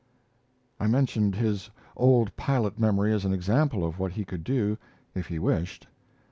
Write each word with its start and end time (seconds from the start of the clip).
I 0.79 0.87
mentioned 0.87 1.35
his 1.35 1.69
old 1.95 2.35
pilot 2.35 2.79
memory 2.79 3.13
as 3.13 3.23
an 3.23 3.33
example 3.33 3.85
of 3.85 3.99
what 3.99 4.13
he 4.13 4.25
could 4.25 4.43
do 4.43 4.79
if 5.13 5.27
he 5.27 5.37
wished. 5.37 5.85